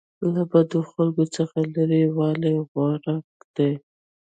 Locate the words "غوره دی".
2.69-3.73